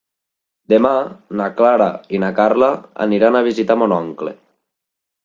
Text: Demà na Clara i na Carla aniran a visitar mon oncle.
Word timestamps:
Demà 0.71 0.93
na 1.41 1.49
Clara 1.59 1.89
i 2.19 2.21
na 2.23 2.31
Carla 2.39 2.71
aniran 3.07 3.39
a 3.39 3.43
visitar 3.49 3.77
mon 3.83 3.95
oncle. 3.99 4.35